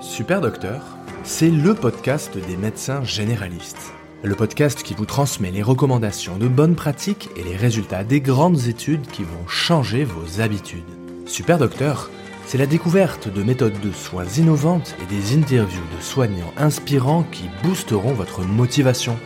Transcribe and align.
Super 0.00 0.40
Docteur, 0.40 0.82
c'est 1.24 1.50
le 1.50 1.74
podcast 1.74 2.36
des 2.36 2.56
médecins 2.56 3.02
généralistes. 3.04 3.92
Le 4.22 4.34
podcast 4.34 4.82
qui 4.82 4.94
vous 4.94 5.06
transmet 5.06 5.50
les 5.50 5.62
recommandations 5.62 6.36
de 6.36 6.48
bonnes 6.48 6.74
pratiques 6.74 7.30
et 7.36 7.42
les 7.42 7.56
résultats 7.56 8.04
des 8.04 8.20
grandes 8.20 8.66
études 8.66 9.06
qui 9.06 9.22
vont 9.22 9.46
changer 9.46 10.04
vos 10.04 10.40
habitudes. 10.40 10.82
Super 11.26 11.58
Docteur, 11.58 12.10
c'est 12.46 12.58
la 12.58 12.66
découverte 12.66 13.32
de 13.32 13.42
méthodes 13.42 13.80
de 13.80 13.92
soins 13.92 14.24
innovantes 14.24 14.94
et 15.02 15.06
des 15.06 15.36
interviews 15.36 15.84
de 15.96 16.02
soignants 16.02 16.52
inspirants 16.56 17.24
qui 17.30 17.44
boosteront 17.62 18.12
votre 18.12 18.42
motivation. 18.42 19.16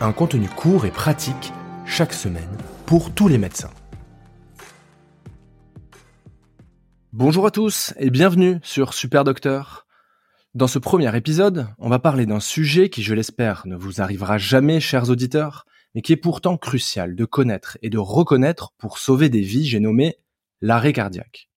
Un 0.00 0.12
contenu 0.12 0.48
court 0.48 0.86
et 0.86 0.90
pratique 0.90 1.52
chaque 1.86 2.12
semaine 2.12 2.56
pour 2.86 3.12
tous 3.12 3.28
les 3.28 3.38
médecins. 3.38 3.70
Bonjour 7.12 7.44
à 7.44 7.50
tous 7.50 7.92
et 7.98 8.08
bienvenue 8.08 8.60
sur 8.62 8.94
Super 8.94 9.24
Docteur. 9.24 9.84
Dans 10.52 10.66
ce 10.66 10.80
premier 10.80 11.16
épisode, 11.16 11.68
on 11.78 11.88
va 11.88 12.00
parler 12.00 12.26
d'un 12.26 12.40
sujet 12.40 12.90
qui, 12.90 13.04
je 13.04 13.14
l'espère, 13.14 13.68
ne 13.68 13.76
vous 13.76 14.00
arrivera 14.00 14.36
jamais, 14.36 14.80
chers 14.80 15.08
auditeurs, 15.08 15.64
mais 15.94 16.02
qui 16.02 16.12
est 16.12 16.16
pourtant 16.16 16.56
crucial 16.56 17.14
de 17.14 17.24
connaître 17.24 17.78
et 17.82 17.88
de 17.88 17.98
reconnaître 17.98 18.72
pour 18.76 18.98
sauver 18.98 19.28
des 19.28 19.42
vies, 19.42 19.64
j'ai 19.64 19.78
nommé 19.78 20.16
l'arrêt 20.60 20.92
cardiaque. 20.92 21.48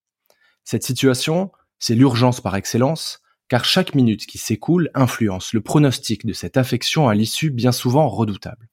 Cette 0.64 0.84
situation, 0.84 1.52
c'est 1.80 1.96
l'urgence 1.96 2.40
par 2.40 2.56
excellence, 2.56 3.20
car 3.48 3.66
chaque 3.66 3.96
minute 3.96 4.28
qui 4.28 4.38
s'écoule 4.38 4.92
influence 4.94 5.54
le 5.54 5.62
pronostic 5.62 6.28
de 6.28 6.34
cette 6.34 6.56
affection 6.56 7.10
à 7.10 7.16
l'issue 7.16 7.50
bien 7.50 7.72
souvent 7.72 8.08
redoutable. 8.08 8.70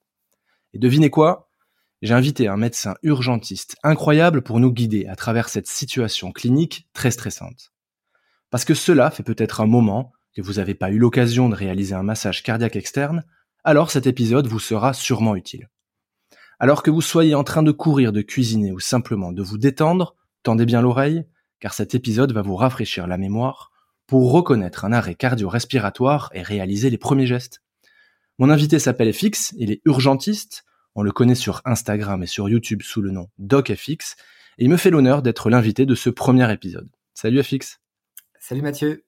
Et 0.74 0.78
devinez 0.78 1.08
quoi? 1.08 1.48
J'ai 2.02 2.12
invité 2.12 2.46
un 2.46 2.58
médecin 2.58 2.94
urgentiste 3.02 3.76
incroyable 3.82 4.42
pour 4.42 4.60
nous 4.60 4.70
guider 4.70 5.06
à 5.06 5.16
travers 5.16 5.48
cette 5.48 5.66
situation 5.66 6.30
clinique 6.30 6.88
très 6.92 7.10
stressante. 7.10 7.72
Parce 8.50 8.64
que 8.64 8.74
cela 8.74 9.10
fait 9.10 9.22
peut-être 9.22 9.60
un 9.60 9.66
moment 9.66 10.12
que 10.34 10.42
vous 10.42 10.54
n'avez 10.54 10.74
pas 10.74 10.90
eu 10.90 10.98
l'occasion 10.98 11.48
de 11.48 11.54
réaliser 11.54 11.94
un 11.94 12.02
massage 12.02 12.42
cardiaque 12.42 12.76
externe, 12.76 13.24
alors 13.64 13.90
cet 13.90 14.06
épisode 14.06 14.46
vous 14.46 14.60
sera 14.60 14.92
sûrement 14.92 15.36
utile. 15.36 15.68
Alors 16.58 16.82
que 16.82 16.90
vous 16.90 17.00
soyez 17.00 17.34
en 17.34 17.44
train 17.44 17.62
de 17.62 17.72
courir, 17.72 18.12
de 18.12 18.22
cuisiner 18.22 18.72
ou 18.72 18.80
simplement 18.80 19.32
de 19.32 19.42
vous 19.42 19.58
détendre, 19.58 20.14
tendez 20.42 20.66
bien 20.66 20.82
l'oreille, 20.82 21.24
car 21.58 21.74
cet 21.74 21.94
épisode 21.94 22.32
va 22.32 22.42
vous 22.42 22.56
rafraîchir 22.56 23.06
la 23.06 23.18
mémoire 23.18 23.70
pour 24.06 24.32
reconnaître 24.32 24.84
un 24.84 24.92
arrêt 24.92 25.14
cardio-respiratoire 25.14 26.30
et 26.34 26.42
réaliser 26.42 26.90
les 26.90 26.98
premiers 26.98 27.26
gestes. 27.26 27.62
Mon 28.38 28.50
invité 28.50 28.78
s'appelle 28.78 29.12
FX, 29.12 29.54
il 29.56 29.70
est 29.70 29.80
urgentiste, 29.84 30.64
on 30.94 31.02
le 31.02 31.12
connaît 31.12 31.34
sur 31.34 31.62
Instagram 31.64 32.22
et 32.22 32.26
sur 32.26 32.48
YouTube 32.48 32.82
sous 32.82 33.02
le 33.02 33.10
nom 33.10 33.28
DocFX, 33.38 34.16
et 34.58 34.64
il 34.64 34.70
me 34.70 34.76
fait 34.76 34.90
l'honneur 34.90 35.22
d'être 35.22 35.50
l'invité 35.50 35.86
de 35.86 35.94
ce 35.94 36.10
premier 36.10 36.50
épisode. 36.52 36.88
Salut 37.14 37.42
FX 37.42 37.79
Salut 38.50 38.62
Mathieu. 38.62 39.04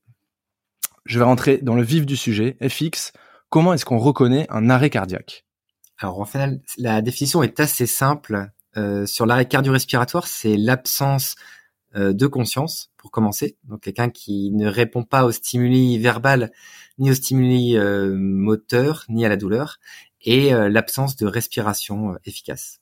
Je 1.05 1.19
vais 1.19 1.25
rentrer 1.25 1.59
dans 1.59 1.75
le 1.75 1.83
vif 1.83 2.07
du 2.07 2.15
sujet. 2.15 2.57
FX, 2.63 3.13
comment 3.49 3.75
est-ce 3.75 3.85
qu'on 3.85 3.99
reconnaît 3.99 4.47
un 4.51 4.71
arrêt 4.71 4.89
cardiaque 4.89 5.47
Alors 5.99 6.21
en 6.21 6.25
fait, 6.25 6.61
la 6.79 7.03
définition 7.03 7.43
est 7.43 7.59
assez 7.59 7.87
simple. 7.87 8.53
Euh, 8.77 9.05
sur 9.05 9.27
l'arrêt 9.27 9.47
cardio-respiratoire, 9.47 10.29
c'est 10.29 10.57
l'absence 10.57 11.35
euh, 11.97 12.13
de 12.13 12.29
conscience, 12.29 12.93
pour 12.97 13.11
commencer. 13.11 13.57
Donc 13.65 13.81
quelqu'un 13.81 14.11
qui 14.11 14.53
ne 14.53 14.69
répond 14.69 15.03
pas 15.03 15.25
aux 15.25 15.33
stimuli 15.33 15.99
verbal, 15.99 16.53
ni 16.99 17.11
aux 17.11 17.15
stimuli 17.15 17.77
euh, 17.77 18.15
moteurs, 18.17 19.07
ni 19.09 19.27
à 19.27 19.29
la 19.29 19.37
douleur, 19.37 19.81
et 20.21 20.53
l'absence 20.53 21.17
de 21.17 21.27
respiration 21.27 22.17
efficace. 22.25 22.79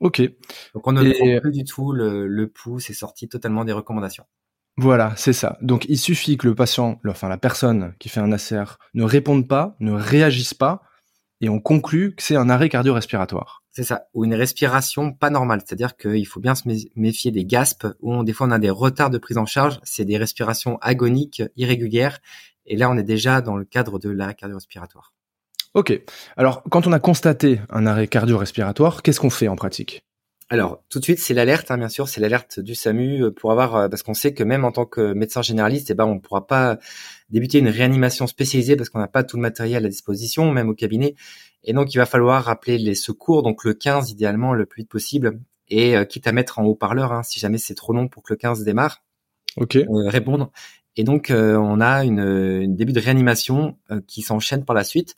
Ok. 0.00 0.22
Donc 0.74 0.88
on 0.88 0.90
ne 0.90 1.08
prend 1.12 1.40
plus 1.40 1.52
du 1.52 1.62
tout 1.62 1.92
le, 1.92 2.26
le 2.26 2.48
pouls, 2.48 2.80
c'est 2.80 2.94
sorti 2.94 3.28
totalement 3.28 3.64
des 3.64 3.72
recommandations. 3.72 4.24
Voilà, 4.76 5.12
c'est 5.16 5.32
ça. 5.32 5.56
Donc 5.62 5.86
il 5.88 5.98
suffit 5.98 6.36
que 6.36 6.48
le 6.48 6.54
patient, 6.54 7.00
enfin 7.06 7.28
la 7.28 7.38
personne 7.38 7.94
qui 8.00 8.08
fait 8.08 8.20
un 8.20 8.32
ACR, 8.32 8.78
ne 8.94 9.04
réponde 9.04 9.46
pas, 9.46 9.76
ne 9.78 9.92
réagisse 9.92 10.52
pas, 10.52 10.82
et 11.40 11.48
on 11.48 11.60
conclut 11.60 12.14
que 12.14 12.22
c'est 12.22 12.36
un 12.36 12.48
arrêt 12.50 12.68
cardio-respiratoire. 12.68 13.62
C'est 13.70 13.84
ça, 13.84 14.06
ou 14.14 14.24
une 14.24 14.34
respiration 14.34 15.12
pas 15.12 15.30
normale, 15.30 15.62
c'est-à-dire 15.64 15.96
qu'il 15.96 16.26
faut 16.26 16.40
bien 16.40 16.54
se 16.54 16.68
méfier 16.96 17.30
des 17.30 17.44
gaspes, 17.44 17.86
où 18.00 18.24
des 18.24 18.32
fois 18.32 18.46
on 18.46 18.50
a 18.50 18.58
des 18.58 18.70
retards 18.70 19.10
de 19.10 19.18
prise 19.18 19.38
en 19.38 19.46
charge, 19.46 19.80
c'est 19.84 20.04
des 20.04 20.16
respirations 20.16 20.78
agoniques, 20.80 21.42
irrégulières, 21.56 22.18
et 22.66 22.76
là 22.76 22.90
on 22.90 22.96
est 22.96 23.04
déjà 23.04 23.40
dans 23.42 23.56
le 23.56 23.64
cadre 23.64 23.98
de 23.98 24.10
l'arrêt 24.10 24.34
cardio-respiratoire. 24.34 25.12
Ok, 25.74 26.00
alors 26.36 26.62
quand 26.70 26.86
on 26.86 26.92
a 26.92 27.00
constaté 27.00 27.60
un 27.68 27.86
arrêt 27.86 28.08
cardio-respiratoire, 28.08 29.02
qu'est-ce 29.02 29.20
qu'on 29.20 29.30
fait 29.30 29.48
en 29.48 29.56
pratique? 29.56 30.04
Alors, 30.50 30.82
tout 30.90 30.98
de 30.98 31.04
suite, 31.04 31.20
c'est 31.20 31.32
l'alerte, 31.32 31.70
hein, 31.70 31.78
bien 31.78 31.88
sûr, 31.88 32.06
c'est 32.06 32.20
l'alerte 32.20 32.60
du 32.60 32.74
SAMU 32.74 33.22
euh, 33.22 33.30
pour 33.30 33.50
avoir, 33.50 33.76
euh, 33.76 33.88
parce 33.88 34.02
qu'on 34.02 34.12
sait 34.12 34.34
que 34.34 34.44
même 34.44 34.64
en 34.64 34.72
tant 34.72 34.84
que 34.84 35.14
médecin 35.14 35.40
généraliste, 35.40 35.90
eh 35.90 35.94
ben, 35.94 36.04
on 36.04 36.16
ne 36.16 36.20
pourra 36.20 36.46
pas 36.46 36.78
débuter 37.30 37.58
une 37.58 37.68
réanimation 37.68 38.26
spécialisée 38.26 38.76
parce 38.76 38.90
qu'on 38.90 38.98
n'a 38.98 39.08
pas 39.08 39.24
tout 39.24 39.36
le 39.36 39.42
matériel 39.42 39.86
à 39.86 39.88
disposition, 39.88 40.50
même 40.52 40.68
au 40.68 40.74
cabinet. 40.74 41.14
Et 41.62 41.72
donc, 41.72 41.94
il 41.94 41.98
va 41.98 42.04
falloir 42.04 42.50
appeler 42.50 42.76
les 42.76 42.94
secours, 42.94 43.42
donc 43.42 43.64
le 43.64 43.72
15 43.72 44.10
idéalement 44.10 44.52
le 44.52 44.66
plus 44.66 44.82
vite 44.82 44.90
possible, 44.90 45.40
et 45.68 45.96
euh, 45.96 46.04
quitte 46.04 46.26
à 46.26 46.32
mettre 46.32 46.58
en 46.58 46.64
haut-parleur, 46.64 47.12
hein, 47.12 47.22
si 47.22 47.40
jamais 47.40 47.58
c'est 47.58 47.74
trop 47.74 47.94
long 47.94 48.08
pour 48.08 48.22
que 48.22 48.34
le 48.34 48.36
15 48.36 48.64
démarre, 48.64 49.02
ok, 49.56 49.78
répondre. 49.88 50.50
Et 50.96 51.04
donc, 51.04 51.32
on 51.34 51.80
a 51.80 52.04
une, 52.04 52.20
une, 52.20 52.76
début 52.76 52.92
de 52.92 53.00
réanimation 53.00 53.76
qui 54.06 54.22
s'enchaîne 54.22 54.64
par 54.64 54.76
la 54.76 54.84
suite. 54.84 55.16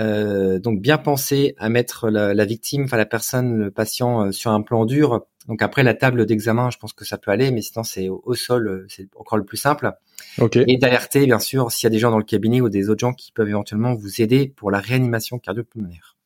Euh, 0.00 0.60
donc 0.60 0.80
bien 0.80 0.96
penser 0.96 1.54
à 1.58 1.68
mettre 1.68 2.08
la, 2.08 2.32
la, 2.32 2.44
victime, 2.44 2.84
enfin 2.84 2.96
la 2.96 3.06
personne, 3.06 3.58
le 3.58 3.70
patient 3.70 4.26
euh, 4.26 4.32
sur 4.32 4.52
un 4.52 4.62
plan 4.62 4.84
dur. 4.84 5.26
Donc 5.48 5.62
après 5.62 5.82
la 5.82 5.94
table 5.94 6.26
d'examen, 6.26 6.70
je 6.70 6.78
pense 6.78 6.92
que 6.92 7.04
ça 7.04 7.18
peut 7.18 7.30
aller, 7.30 7.50
mais 7.50 7.62
sinon 7.62 7.82
c'est 7.82 8.08
au, 8.08 8.34
sol, 8.34 8.68
euh, 8.68 8.86
c'est 8.88 9.08
encore 9.16 9.38
le 9.38 9.44
plus 9.44 9.56
simple. 9.56 9.90
Okay. 10.38 10.64
Et 10.68 10.76
d'alerter 10.76 11.24
bien 11.26 11.38
sûr 11.38 11.72
s'il 11.72 11.86
y 11.86 11.88
a 11.88 11.90
des 11.90 11.98
gens 11.98 12.10
dans 12.10 12.18
le 12.18 12.24
cabinet 12.24 12.60
ou 12.60 12.68
des 12.68 12.90
autres 12.90 13.00
gens 13.00 13.12
qui 13.12 13.32
peuvent 13.32 13.48
éventuellement 13.48 13.94
vous 13.94 14.20
aider 14.20 14.52
pour 14.56 14.70
la 14.70 14.78
réanimation 14.78 15.38
cardio-pulmonaire. 15.38 16.16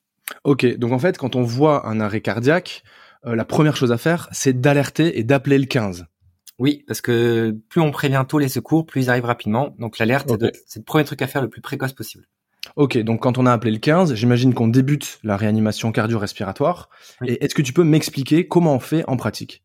Ok, 0.45 0.67
donc 0.77 0.93
en 0.93 0.99
fait 0.99 1.17
quand 1.17 1.37
on 1.37 1.43
voit 1.43 1.87
un 1.87 2.01
arrêt 2.01 2.21
cardiaque, 2.21 2.83
euh, 3.27 3.37
la 3.37 3.45
première 3.45 3.77
chose 3.77 3.93
à 3.93 3.99
faire 3.99 4.29
c'est 4.33 4.61
d'alerter 4.61 5.19
et 5.19 5.25
d'appeler 5.25 5.59
le 5.59 5.67
15. 5.67 6.07
Oui, 6.59 6.85
parce 6.87 7.01
que 7.01 7.57
plus 7.69 7.81
on 7.81 7.91
prévient 7.91 8.25
tôt 8.29 8.39
les 8.39 8.49
secours, 8.49 8.85
plus 8.85 9.05
ils 9.05 9.11
arrivent 9.11 9.25
rapidement. 9.25 9.75
Donc 9.79 9.99
l'alerte, 9.99 10.31
okay. 10.31 10.51
c'est 10.67 10.81
le 10.81 10.85
premier 10.85 11.05
truc 11.05 11.23
à 11.23 11.27
faire 11.27 11.43
le 11.43 11.49
plus 11.49 11.63
précoce 11.63 11.93
possible. 11.93 12.27
Ok, 12.77 12.99
donc 12.99 13.23
quand 13.23 13.39
on 13.39 13.47
a 13.47 13.53
appelé 13.53 13.71
le 13.71 13.79
15, 13.79 14.15
j'imagine 14.15 14.55
qu'on 14.55 14.69
débute 14.69 15.19
la 15.23 15.37
réanimation 15.37 15.93
cardio-respiratoire. 15.93 16.89
Oui. 17.21 17.31
Et 17.31 17.45
est-ce 17.45 17.55
que 17.55 17.63
tu 17.63 17.73
peux 17.73 17.85
m'expliquer 17.85 18.49
comment 18.49 18.75
on 18.75 18.81
fait 18.81 19.05
en 19.09 19.17
pratique? 19.17 19.63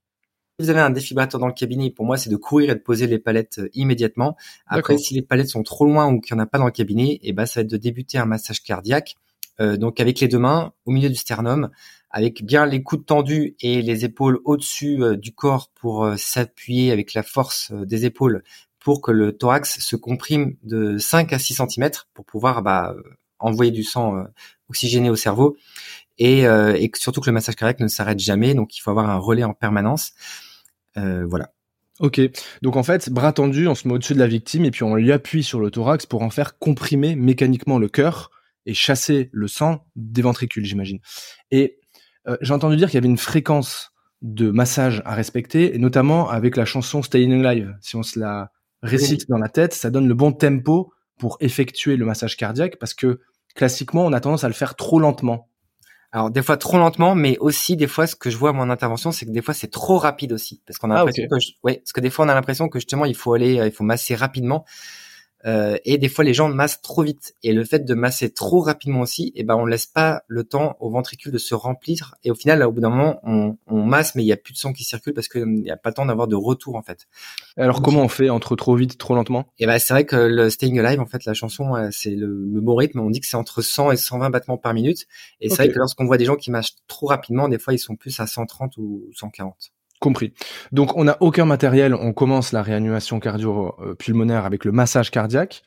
Si 0.59 0.66
vous 0.66 0.69
avez 0.69 0.81
un 0.81 0.90
défibrillateur 0.90 1.40
dans 1.40 1.47
le 1.47 1.53
cabinet, 1.53 1.91
pour 1.91 2.06
moi, 2.06 2.18
c'est 2.18 2.29
de 2.29 2.35
courir 2.35 2.72
et 2.72 2.75
de 2.75 2.79
poser 2.79 3.07
les 3.07 3.19
palettes 3.19 3.59
euh, 3.59 3.69
immédiatement. 3.73 4.35
Après, 4.66 4.97
si 4.97 5.13
les 5.13 5.22
palettes 5.22 5.50
sont 5.50 5.63
trop 5.63 5.85
loin 5.85 6.12
ou 6.12 6.19
qu'il 6.19 6.35
n'y 6.35 6.41
en 6.41 6.44
a 6.44 6.47
pas 6.47 6.57
dans 6.57 6.66
le 6.66 6.72
cabinet, 6.72 7.13
et 7.13 7.19
eh 7.29 7.34
ben, 7.34 7.45
ça 7.45 7.59
va 7.59 7.62
être 7.63 7.69
de 7.69 7.78
débuter 7.78 8.18
un 8.18 8.25
massage 8.25 8.63
cardiaque. 8.63 9.16
Euh, 9.59 9.78
donc, 9.78 10.00
avec 10.00 10.19
les 10.19 10.28
deux 10.28 10.39
mains 10.39 10.74
au 10.85 10.91
milieu 10.91 11.09
du 11.09 11.16
sternum, 11.16 11.69
avec 12.09 12.44
bien 12.44 12.66
les 12.66 12.84
coudes 12.84 13.06
tendus 13.06 13.56
et 13.59 13.81
les 13.81 14.06
épaules 14.06 14.39
au-dessus 14.45 15.03
euh, 15.03 15.16
du 15.16 15.34
corps 15.34 15.69
pour 15.74 16.06
euh, 16.06 16.16
s'appuyer 16.16 16.91
avec 16.91 17.13
la 17.13 17.24
force 17.24 17.72
des 17.72 18.06
épaules 18.06 18.44
pour 18.79 19.01
que 19.01 19.11
le 19.11 19.38
thorax 19.38 19.79
se 19.79 19.95
comprime 19.95 20.55
de 20.63 20.97
5 20.97 21.33
à 21.33 21.39
6 21.39 21.61
cm 21.69 21.89
pour 22.13 22.25
pouvoir 22.25 22.61
bah, 22.61 22.95
envoyer 23.39 23.71
du 23.71 23.83
sang 23.83 24.17
euh, 24.17 24.23
oxygéné 24.69 25.09
au 25.09 25.15
cerveau 25.15 25.57
et, 26.17 26.47
euh, 26.47 26.75
et, 26.75 26.91
surtout 26.95 27.21
que 27.21 27.29
le 27.29 27.33
massage 27.33 27.55
cardiaque 27.55 27.79
ne 27.79 27.88
s'arrête 27.88 28.19
jamais, 28.19 28.53
donc 28.53 28.75
il 28.77 28.81
faut 28.81 28.91
avoir 28.91 29.09
un 29.09 29.17
relais 29.17 29.43
en 29.43 29.53
permanence. 29.53 30.13
Euh, 30.97 31.25
voilà. 31.27 31.51
Ok, 31.99 32.21
donc 32.61 32.75
en 32.75 32.83
fait, 32.83 33.09
bras 33.09 33.33
tendu, 33.33 33.67
on 33.67 33.73
se 33.73 33.88
met 33.88 33.93
au-dessus 33.95 34.13
de 34.13 34.19
la 34.19 34.27
victime 34.27 34.65
et 34.65 34.71
puis 34.71 34.83
on 34.83 34.95
lui 34.95 35.11
appuie 35.11 35.44
sur 35.44 35.59
le 35.59 35.71
thorax 35.71 36.05
pour 36.05 36.21
en 36.21 36.29
faire 36.29 36.59
comprimer 36.59 37.15
mécaniquement 37.15 37.79
le 37.79 37.88
cœur 37.88 38.29
et 38.67 38.75
chasser 38.75 39.29
le 39.31 39.47
sang 39.47 39.85
des 39.95 40.21
ventricules, 40.21 40.65
j'imagine. 40.65 40.99
Et 41.49 41.79
euh, 42.27 42.38
j'ai 42.41 42.53
entendu 42.53 42.75
dire 42.75 42.89
qu'il 42.89 42.95
y 42.95 42.99
avait 42.99 43.07
une 43.07 43.17
fréquence 43.17 43.94
de 44.21 44.51
massage 44.51 45.01
à 45.05 45.15
respecter, 45.15 45.75
et 45.75 45.79
notamment 45.79 46.29
avec 46.29 46.55
la 46.55 46.65
chanson 46.65 47.01
Staying 47.01 47.45
Alive. 47.45 47.75
Si 47.81 47.95
on 47.95 48.03
se 48.03 48.19
la 48.19 48.51
récite 48.83 49.21
oui. 49.21 49.25
dans 49.29 49.38
la 49.38 49.49
tête, 49.49 49.73
ça 49.73 49.89
donne 49.89 50.07
le 50.07 50.13
bon 50.13 50.31
tempo 50.31 50.94
pour 51.18 51.38
effectuer 51.39 51.97
le 51.97 52.06
massage 52.06 52.38
cardiaque 52.38 52.77
parce 52.79 52.94
que 52.94 53.19
classiquement, 53.56 54.06
on 54.06 54.13
a 54.13 54.19
tendance 54.19 54.44
à 54.44 54.47
le 54.47 54.53
faire 54.53 54.75
trop 54.75 55.00
lentement. 55.00 55.50
Alors 56.12 56.31
des 56.31 56.41
fois 56.41 56.56
trop 56.57 56.77
lentement, 56.77 57.15
mais 57.15 57.38
aussi 57.39 57.75
des 57.75 57.88
fois 57.88 58.07
ce 58.07 58.15
que 58.15 58.29
je 58.29 58.38
vois 58.38 58.51
à 58.51 58.53
mon 58.53 58.69
intervention, 58.69 59.12
c'est 59.12 59.25
que 59.25 59.31
des 59.31 59.41
fois 59.41 59.53
c'est 59.53 59.69
trop 59.69 59.97
rapide 59.97 60.31
aussi, 60.31 60.62
parce 60.65 60.79
qu'on 60.79 60.89
a 60.89 60.95
Ah, 60.95 60.97
l'impression 61.00 61.27
que, 61.29 61.39
je- 61.39 61.51
ouais, 61.63 61.77
parce 61.77 61.91
que 61.91 62.00
des 62.00 62.09
fois 62.09 62.25
on 62.25 62.29
a 62.29 62.33
l'impression 62.33 62.69
que 62.69 62.79
justement 62.79 63.06
il 63.06 63.15
faut 63.15 63.33
aller, 63.33 63.56
il 63.56 63.71
faut 63.71 63.83
masser 63.83 64.15
rapidement, 64.15 64.63
Euh, 65.45 65.78
et 65.86 65.98
des 65.98 66.10
fois 66.10 66.24
les 66.24 66.34
gens 66.34 66.50
massent 66.50 66.81
trop 66.81 67.04
vite. 67.04 67.36
Et 67.44 67.54
le 67.54 67.63
fait 67.63 67.86
de 67.86 67.94
masser 67.94 68.31
trop 68.31 68.60
rapidement 68.60 69.01
aussi, 69.01 69.31
eh 69.36 69.44
ben 69.44 69.56
on 69.56 69.66
laisse 69.66 69.86
pas 69.86 70.24
le 70.28 70.44
temps 70.44 70.75
au 70.80 70.89
ventricule 70.89 71.31
de 71.31 71.38
se 71.38 71.54
remplir, 71.56 72.16
et 72.24 72.31
au 72.31 72.36
final, 72.36 72.60
là, 72.60 72.68
au 72.68 72.72
bout 72.72 72.81
d'un 72.81 72.89
moment, 72.89 73.19
on, 73.24 73.57
on 73.68 73.84
masse, 73.84 74.16
mais 74.16 74.24
il 74.24 74.28
y 74.28 74.31
a 74.34 74.38
plus 74.38 74.54
de 74.54 74.57
sang 74.57 74.74
qui 74.74 74.84
circule 74.84 75.13
parce 75.13 75.28
qu'il 75.28 75.45
n'y 75.45 75.69
a 75.72 75.78
pas 75.78 75.89
le 75.89 75.94
temps 75.94 76.06
d'avoir 76.06 76.28
de 76.28 76.36
retour 76.36 76.75
en 76.75 76.81
fait. 76.81 77.07
Alors 77.56 77.81
comment 77.81 78.01
on 78.01 78.07
fait 78.07 78.30
entre 78.30 78.56
trop 78.56 78.75
vite, 78.75 78.98
trop 78.98 79.16
lentement? 79.16 79.45
Et 79.60 79.66
ben 79.68 79.78
c'est 79.80 79.94
vrai 79.94 80.06
que 80.06 80.16
le 80.16 80.50
Staying 80.50 80.80
Alive, 80.80 81.00
en 81.00 81.06
fait, 81.06 81.25
la 81.25 81.34
chanson, 81.34 81.74
c'est 81.92 82.12
le, 82.16 82.28
le 82.28 82.62
bon 82.62 82.75
rythme. 82.75 83.00
On 83.00 83.10
dit 83.10 83.19
que 83.22 83.28
c'est 83.28 83.38
entre 83.38 83.62
100 83.62 83.92
et 83.92 83.98
120 83.98 84.30
battements 84.30 84.57
par 84.57 84.74
minute. 84.74 85.06
Et 85.42 85.50
c'est 85.50 85.54
Ok. 85.54 85.57
vrai 85.60 85.69
que 85.69 85.80
lorsqu'on 85.80 86.06
voit 86.06 86.18
des 86.18 86.25
gens 86.25 86.36
qui 86.36 86.51
marchent 86.51 86.75
trop 86.88 87.07
rapidement, 87.07 87.48
des 87.48 87.60
fois 87.60 87.74
ils 87.74 87.80
sont 87.80 87.95
plus 87.95 88.19
à 88.19 88.28
130 88.28 88.78
ou 88.78 89.07
140. 89.13 89.72
Compris. 89.99 90.33
Donc 90.71 90.95
on 90.95 91.05
n'a 91.05 91.17
aucun 91.21 91.45
matériel, 91.45 91.94
on 91.94 92.13
commence 92.13 92.51
la 92.51 92.61
réanimation 92.61 93.19
cardio-pulmonaire 93.19 94.45
avec 94.45 94.63
le 94.63 94.71
massage 94.71 95.11
cardiaque. 95.11 95.63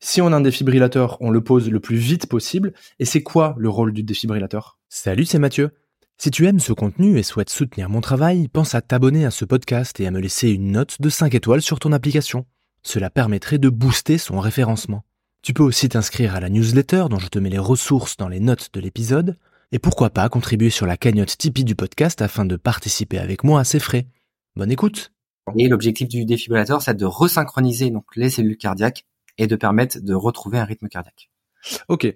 Si 0.00 0.20
on 0.20 0.32
a 0.32 0.36
un 0.36 0.40
défibrillateur, 0.40 1.16
on 1.20 1.30
le 1.30 1.40
pose 1.40 1.70
le 1.70 1.80
plus 1.80 1.96
vite 1.96 2.26
possible. 2.26 2.72
Et 2.98 3.04
c'est 3.04 3.22
quoi 3.22 3.54
le 3.58 3.68
rôle 3.68 3.92
du 3.92 4.02
défibrillateur? 4.02 4.78
Salut, 4.88 5.24
c'est 5.24 5.38
Mathieu. 5.38 5.70
Si 6.18 6.30
tu 6.30 6.46
aimes 6.46 6.60
ce 6.60 6.72
contenu 6.72 7.18
et 7.18 7.22
souhaites 7.22 7.50
soutenir 7.50 7.88
mon 7.88 8.00
travail, 8.00 8.48
pense 8.48 8.74
à 8.74 8.80
t'abonner 8.80 9.24
à 9.24 9.30
ce 9.30 9.44
podcast 9.44 10.00
et 10.00 10.06
à 10.06 10.10
me 10.10 10.20
laisser 10.20 10.50
une 10.50 10.72
note 10.72 11.00
de 11.00 11.08
5 11.08 11.34
étoiles 11.34 11.62
sur 11.62 11.78
ton 11.78 11.92
application. 11.92 12.44
Cela 12.82 13.10
permettrait 13.10 13.58
de 13.58 13.68
booster 13.68 14.18
son 14.18 14.40
référencement. 14.40 15.04
Tu 15.42 15.52
peux 15.52 15.62
aussi 15.62 15.88
t'inscrire 15.88 16.34
à 16.34 16.40
la 16.40 16.48
newsletter 16.48 17.04
dont 17.10 17.18
je 17.18 17.28
te 17.28 17.38
mets 17.38 17.50
les 17.50 17.58
ressources 17.58 18.16
dans 18.16 18.28
les 18.28 18.40
notes 18.40 18.70
de 18.72 18.80
l'épisode 18.80 19.36
et 19.72 19.78
pourquoi 19.78 20.10
pas 20.10 20.28
contribuer 20.28 20.70
sur 20.70 20.86
la 20.86 20.96
cagnotte 20.96 21.36
Tipeee 21.36 21.64
du 21.64 21.74
podcast 21.74 22.22
afin 22.22 22.44
de 22.44 22.56
participer 22.56 23.18
avec 23.18 23.44
moi 23.44 23.60
à 23.60 23.64
ses 23.64 23.80
frais. 23.80 24.06
Bonne 24.56 24.70
écoute 24.70 25.12
Et 25.56 25.68
l'objectif 25.68 26.08
du 26.08 26.24
défibrillateur, 26.24 26.80
c'est 26.80 26.94
de 26.94 27.04
resynchroniser 27.04 27.90
donc 27.90 28.04
les 28.16 28.30
cellules 28.30 28.56
cardiaques 28.56 29.06
et 29.36 29.46
de 29.46 29.56
permettre 29.56 29.98
de 30.00 30.14
retrouver 30.14 30.58
un 30.58 30.64
rythme 30.64 30.88
cardiaque. 30.88 31.30
Ok. 31.88 32.06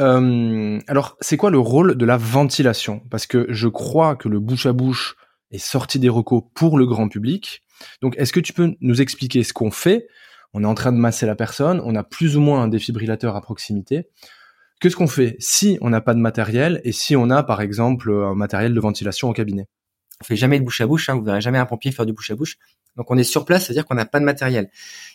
Euh, 0.00 0.78
alors, 0.86 1.16
c'est 1.20 1.36
quoi 1.36 1.50
le 1.50 1.58
rôle 1.58 1.96
de 1.96 2.04
la 2.04 2.16
ventilation? 2.16 3.00
Parce 3.10 3.26
que 3.26 3.46
je 3.48 3.68
crois 3.68 4.16
que 4.16 4.28
le 4.28 4.38
bouche 4.38 4.66
à 4.66 4.72
bouche 4.72 5.16
est 5.50 5.58
sorti 5.58 5.98
des 5.98 6.08
recos 6.08 6.44
pour 6.54 6.78
le 6.78 6.86
grand 6.86 7.08
public. 7.08 7.62
Donc, 8.00 8.14
est-ce 8.16 8.32
que 8.32 8.40
tu 8.40 8.52
peux 8.52 8.74
nous 8.80 9.00
expliquer 9.00 9.42
ce 9.42 9.52
qu'on 9.52 9.70
fait? 9.70 10.06
On 10.54 10.62
est 10.62 10.66
en 10.66 10.74
train 10.74 10.92
de 10.92 10.98
masser 10.98 11.26
la 11.26 11.34
personne, 11.34 11.80
on 11.84 11.94
a 11.94 12.04
plus 12.04 12.36
ou 12.36 12.40
moins 12.40 12.62
un 12.62 12.68
défibrillateur 12.68 13.34
à 13.34 13.40
proximité. 13.40 14.08
Qu'est-ce 14.82 14.96
qu'on 14.96 15.06
fait 15.06 15.36
si 15.38 15.78
on 15.80 15.90
n'a 15.90 16.00
pas 16.00 16.12
de 16.12 16.18
matériel 16.18 16.80
et 16.82 16.90
si 16.90 17.14
on 17.14 17.30
a 17.30 17.44
par 17.44 17.60
exemple 17.60 18.10
un 18.10 18.34
matériel 18.34 18.74
de 18.74 18.80
ventilation 18.80 19.28
au 19.30 19.32
cabinet 19.32 19.68
On 20.20 20.24
fait 20.24 20.34
jamais 20.34 20.58
de 20.58 20.64
bouche 20.64 20.80
à 20.80 20.88
bouche, 20.88 21.08
hein, 21.08 21.14
vous 21.14 21.22
verrez 21.22 21.40
jamais 21.40 21.58
un 21.58 21.66
pompier 21.66 21.92
faire 21.92 22.04
du 22.04 22.12
bouche 22.12 22.32
à 22.32 22.34
bouche. 22.34 22.58
Donc 22.96 23.08
on 23.08 23.16
est 23.16 23.22
sur 23.22 23.44
place, 23.44 23.66
c'est-à-dire 23.66 23.86
qu'on 23.86 23.94
n'a 23.94 24.06
pas 24.06 24.18
de 24.18 24.24
matériel. 24.24 24.72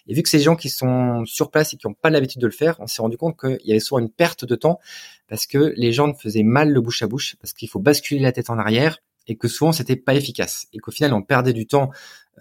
Et 0.08 0.14
vu 0.14 0.24
que 0.24 0.30
ces 0.30 0.40
gens 0.40 0.56
qui 0.56 0.70
sont 0.70 1.26
sur 1.26 1.52
place 1.52 1.74
et 1.74 1.76
qui 1.76 1.86
n'ont 1.86 1.94
pas 1.94 2.10
l'habitude 2.10 2.40
de 2.40 2.48
le 2.48 2.54
faire, 2.54 2.78
on 2.80 2.88
s'est 2.88 3.02
rendu 3.02 3.18
compte 3.18 3.38
qu'il 3.38 3.60
y 3.66 3.72
avait 3.72 3.82
souvent 3.82 4.00
une 4.00 4.10
perte 4.10 4.46
de 4.46 4.56
temps 4.56 4.80
parce 5.28 5.46
que 5.46 5.74
les 5.76 5.92
gens 5.92 6.14
faisaient 6.14 6.44
mal 6.44 6.72
le 6.72 6.80
bouche 6.80 7.04
à 7.04 7.08
bouche, 7.08 7.36
parce 7.42 7.52
qu'il 7.52 7.68
faut 7.68 7.80
basculer 7.80 8.22
la 8.22 8.32
tête 8.32 8.50
en 8.50 8.58
arrière 8.58 9.00
et 9.28 9.36
que 9.36 9.50
souvent 9.50 9.74
c'était 9.74 9.98
pas 9.98 10.16
efficace 10.16 10.68
et 10.72 10.78
qu'au 10.78 10.92
final 10.92 11.14
on 11.14 11.24
perdait 11.24 11.52
du 11.52 11.68
temps 11.68 11.90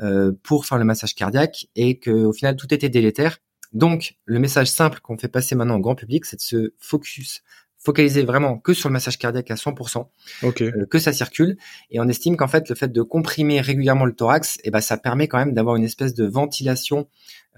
euh, 0.00 0.30
pour 0.44 0.64
faire 0.64 0.78
le 0.78 0.84
massage 0.84 1.16
cardiaque 1.16 1.66
et 1.74 1.98
qu'au 1.98 2.32
final 2.32 2.54
tout 2.54 2.72
était 2.72 2.88
délétère 2.88 3.38
donc, 3.72 4.16
le 4.24 4.38
message 4.38 4.68
simple 4.68 5.00
qu'on 5.00 5.16
fait 5.18 5.28
passer 5.28 5.54
maintenant 5.54 5.76
au 5.76 5.80
grand 5.80 5.94
public, 5.94 6.24
c'est 6.24 6.36
de 6.36 6.42
se 6.42 6.72
focus, 6.78 7.42
focaliser 7.78 8.22
vraiment 8.22 8.58
que 8.58 8.74
sur 8.74 8.88
le 8.88 8.92
massage 8.92 9.18
cardiaque 9.18 9.50
à 9.50 9.54
100%, 9.54 10.08
euh, 10.44 10.86
que 10.86 10.98
ça 10.98 11.12
circule. 11.12 11.56
Et 11.90 12.00
on 12.00 12.08
estime 12.08 12.36
qu'en 12.36 12.48
fait, 12.48 12.68
le 12.68 12.74
fait 12.74 12.88
de 12.88 13.02
comprimer 13.02 13.60
régulièrement 13.60 14.04
le 14.04 14.14
thorax, 14.14 14.58
eh 14.64 14.70
ben, 14.70 14.80
ça 14.80 14.96
permet 14.96 15.28
quand 15.28 15.38
même 15.38 15.52
d'avoir 15.52 15.76
une 15.76 15.84
espèce 15.84 16.14
de 16.14 16.26
ventilation 16.26 17.08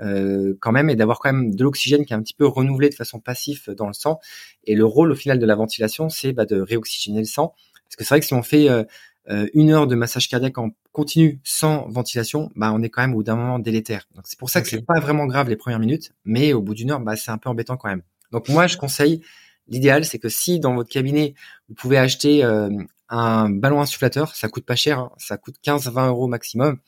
euh, 0.00 0.54
quand 0.60 0.70
même 0.70 0.90
et 0.90 0.96
d'avoir 0.96 1.18
quand 1.18 1.32
même 1.32 1.54
de 1.54 1.64
l'oxygène 1.64 2.04
qui 2.04 2.12
est 2.12 2.16
un 2.16 2.22
petit 2.22 2.34
peu 2.34 2.46
renouvelé 2.46 2.88
de 2.88 2.94
façon 2.94 3.20
passive 3.20 3.70
dans 3.76 3.86
le 3.86 3.94
sang. 3.94 4.20
Et 4.64 4.74
le 4.74 4.84
rôle 4.84 5.12
au 5.12 5.16
final 5.16 5.38
de 5.38 5.46
la 5.46 5.54
ventilation, 5.54 6.08
c'est 6.08 6.32
bah, 6.32 6.44
de 6.44 6.60
réoxygéner 6.60 7.20
le 7.20 7.24
sang. 7.24 7.54
Parce 7.88 7.96
que 7.96 8.04
c'est 8.04 8.14
vrai 8.14 8.20
que 8.20 8.26
si 8.26 8.34
on 8.34 8.42
fait 8.42 8.68
euh, 8.68 8.80
euh, 8.80 8.84
une 9.52 9.70
heure 9.70 9.86
de 9.86 9.94
massage 9.94 10.28
cardiaque 10.28 10.56
en 10.58 10.70
continu 10.92 11.40
sans 11.44 11.86
ventilation, 11.88 12.50
bah 12.56 12.72
on 12.72 12.82
est 12.82 12.88
quand 12.88 13.02
même 13.02 13.12
au 13.12 13.18
bout 13.18 13.22
d'un 13.22 13.36
moment 13.36 13.58
délétère. 13.58 14.06
Donc 14.14 14.24
c'est 14.26 14.38
pour 14.38 14.48
ça 14.48 14.62
que 14.62 14.68
c'est 14.68 14.84
pas 14.84 15.00
vraiment 15.00 15.26
grave 15.26 15.48
les 15.48 15.56
premières 15.56 15.78
minutes, 15.78 16.12
mais 16.24 16.52
au 16.54 16.62
bout 16.62 16.74
d'une 16.74 16.90
heure, 16.90 17.00
bah 17.00 17.16
c'est 17.16 17.30
un 17.30 17.38
peu 17.38 17.50
embêtant 17.50 17.76
quand 17.76 17.88
même. 17.88 18.02
Donc 18.32 18.48
moi 18.48 18.66
je 18.66 18.76
conseille, 18.76 19.22
l'idéal 19.68 20.04
c'est 20.04 20.18
que 20.18 20.28
si 20.28 20.60
dans 20.60 20.74
votre 20.74 20.88
cabinet 20.88 21.34
vous 21.68 21.74
pouvez 21.74 21.98
acheter 21.98 22.42
euh, 22.42 22.70
un 23.08 23.50
ballon 23.50 23.80
insufflateur, 23.80 24.34
ça 24.34 24.48
coûte 24.48 24.64
pas 24.64 24.76
cher, 24.76 24.98
hein, 24.98 25.12
ça 25.18 25.36
coûte 25.36 25.56
15-20 25.64 26.08
euros 26.08 26.26
maximum. 26.26 26.78